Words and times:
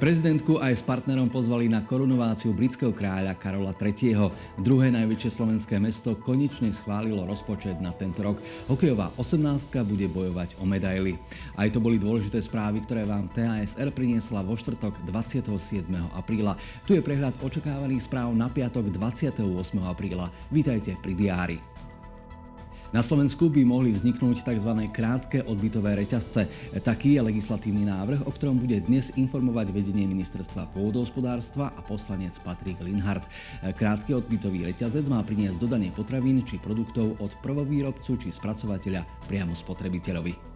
Prezidentku 0.00 0.56
aj 0.56 0.80
s 0.80 0.82
partnerom 0.88 1.28
pozvali 1.28 1.68
na 1.68 1.84
korunováciu 1.84 2.56
britského 2.56 2.88
kráľa 2.88 3.36
Karola 3.36 3.76
III. 3.76 4.32
Druhé 4.56 4.88
najväčšie 4.88 5.28
slovenské 5.28 5.76
mesto 5.76 6.16
konečne 6.16 6.72
schválilo 6.72 7.28
rozpočet 7.28 7.76
na 7.84 7.92
tento 7.92 8.24
rok. 8.24 8.40
Hokejová 8.64 9.12
18 9.20 9.60
bude 9.84 10.08
bojovať 10.08 10.56
o 10.56 10.64
medaily. 10.64 11.20
Aj 11.52 11.68
to 11.68 11.84
boli 11.84 12.00
dôležité 12.00 12.40
správy, 12.40 12.80
ktoré 12.88 13.04
vám 13.04 13.28
TASR 13.36 13.92
priniesla 13.92 14.40
vo 14.40 14.56
štvrtok 14.56 15.04
27. 15.04 15.84
apríla. 16.16 16.56
Tu 16.88 16.96
je 16.96 17.04
prehľad 17.04 17.36
očakávaných 17.44 18.08
správ 18.08 18.32
na 18.32 18.48
piatok 18.48 18.88
28. 18.88 19.36
apríla. 19.84 20.32
Vítajte 20.48 20.96
pri 20.96 21.12
diári. 21.12 21.60
Na 22.90 23.06
Slovensku 23.06 23.46
by 23.46 23.62
mohli 23.62 23.94
vzniknúť 23.94 24.42
tzv. 24.42 24.72
krátke 24.90 25.46
odbytové 25.46 25.94
reťazce. 25.94 26.50
Taký 26.82 27.14
je 27.14 27.22
legislatívny 27.22 27.86
návrh, 27.86 28.26
o 28.26 28.34
ktorom 28.34 28.58
bude 28.58 28.82
dnes 28.82 29.14
informovať 29.14 29.70
vedenie 29.70 30.10
ministerstva 30.10 30.74
pôdohospodárstva 30.74 31.70
a 31.70 31.80
poslanec 31.86 32.34
Patrik 32.42 32.82
Linhardt. 32.82 33.30
Krátky 33.62 34.18
odbytový 34.18 34.74
reťazec 34.74 35.06
má 35.06 35.22
priniesť 35.22 35.62
dodanie 35.62 35.94
potravín 35.94 36.42
či 36.42 36.58
produktov 36.58 37.14
od 37.22 37.30
prvovýrobcu 37.38 38.26
či 38.26 38.34
spracovateľa 38.34 39.06
priamo 39.30 39.54
spotrebiteľovi. 39.54 40.49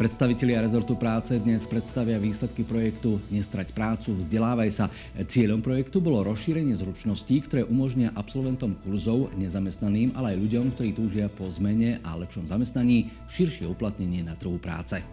Predstavitelia 0.00 0.64
rezortu 0.64 0.96
práce 0.96 1.36
dnes 1.36 1.60
predstavia 1.68 2.16
výsledky 2.16 2.64
projektu 2.64 3.20
Nestrať 3.28 3.76
prácu, 3.76 4.16
vzdelávaj 4.16 4.70
sa. 4.72 4.88
Cieľom 5.28 5.60
projektu 5.60 6.00
bolo 6.00 6.24
rozšírenie 6.24 6.72
zručností, 6.72 7.44
ktoré 7.44 7.68
umožnia 7.68 8.08
absolventom 8.16 8.80
kurzov, 8.80 9.28
nezamestnaným, 9.36 10.16
ale 10.16 10.32
aj 10.32 10.40
ľuďom, 10.40 10.72
ktorí 10.72 10.96
túžia 10.96 11.28
po 11.28 11.52
zmene 11.52 12.00
a 12.00 12.16
lepšom 12.16 12.48
zamestnaní, 12.48 13.12
širšie 13.28 13.68
uplatnenie 13.68 14.24
na 14.24 14.32
trhu 14.40 14.56
práce. 14.56 15.04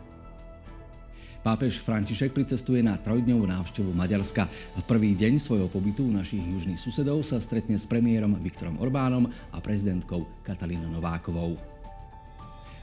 Pápež 1.43 1.83
František 1.83 2.31
pricestuje 2.31 2.79
na 2.79 2.95
trojdňovú 2.95 3.43
návštevu 3.43 3.91
Maďarska. 3.91 4.47
V 4.47 4.83
prvý 4.87 5.19
deň 5.19 5.43
svojho 5.43 5.67
pobytu 5.67 6.07
u 6.07 6.15
našich 6.15 6.39
južných 6.39 6.79
susedov 6.79 7.27
sa 7.27 7.43
stretne 7.43 7.75
s 7.75 7.83
premiérom 7.83 8.39
Viktorom 8.39 8.79
Orbánom 8.79 9.27
a 9.51 9.57
prezidentkou 9.59 10.47
Katalínou 10.47 10.95
Novákovou. 10.95 11.76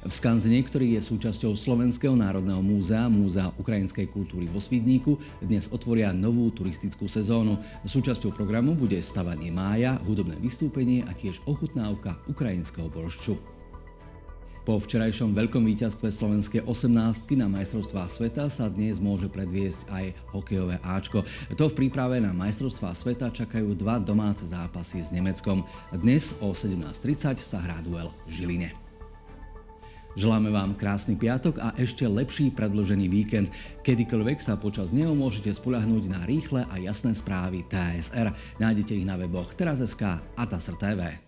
V 0.05 0.13
Skanzene, 0.13 0.61
ktorý 0.61 1.01
je 1.01 1.01
súčasťou 1.01 1.57
Slovenského 1.57 2.13
národného 2.13 2.61
múzea, 2.61 3.09
Múzea 3.09 3.49
ukrajinskej 3.57 4.13
kultúry 4.13 4.45
vo 4.53 4.61
Svidníku, 4.61 5.17
dnes 5.41 5.65
otvoria 5.73 6.13
novú 6.13 6.53
turistickú 6.53 7.09
sezónu. 7.09 7.57
Súčasťou 7.89 8.37
programu 8.37 8.77
bude 8.77 9.01
stavanie 9.01 9.49
mája, 9.49 9.97
hudobné 10.05 10.37
vystúpenie 10.45 11.09
a 11.09 11.17
tiež 11.17 11.41
ochutnávka 11.49 12.21
ukrajinského 12.29 12.93
boršču. 12.93 13.41
Po 14.69 14.77
včerajšom 14.77 15.33
veľkom 15.33 15.65
víťazstve 15.73 16.13
slovenskej 16.13 16.69
18 16.69 17.41
na 17.41 17.49
majstrovstvá 17.49 18.05
sveta 18.13 18.53
sa 18.53 18.69
dnes 18.69 19.01
môže 19.01 19.33
predviesť 19.33 19.89
aj 19.89 20.05
hokejové 20.37 20.85
Ačko. 20.85 21.25
To 21.57 21.73
v 21.73 21.77
príprave 21.81 22.21
na 22.21 22.37
majstrovstvá 22.37 22.93
sveta 22.93 23.33
čakajú 23.33 23.73
dva 23.73 23.97
domáce 23.97 24.45
zápasy 24.53 25.01
s 25.01 25.09
Nemeckom. 25.17 25.65
Dnes 25.97 26.37
o 26.45 26.53
17.30 26.53 27.41
sa 27.41 27.57
hrá 27.65 27.81
duel 27.81 28.13
v 28.29 28.37
Žiline. 28.37 28.84
Želáme 30.15 30.55
vám 30.55 30.79
krásny 30.79 31.19
piatok 31.19 31.59
a 31.59 31.75
ešte 31.75 32.07
lepší 32.07 32.55
predložený 32.55 33.11
víkend. 33.11 33.51
Kedykoľvek 33.83 34.39
sa 34.39 34.55
počas 34.55 34.95
neho 34.95 35.11
môžete 35.11 35.51
spolahnúť 35.51 36.07
na 36.07 36.23
rýchle 36.23 36.63
a 36.71 36.75
jasné 36.79 37.19
správy 37.19 37.67
TSR. 37.67 38.31
Nájdete 38.63 38.95
ich 38.95 39.07
na 39.07 39.19
weboch 39.19 39.51
teraz.sk 39.59 40.23
a 40.23 40.43
TASR.tv. 40.47 41.19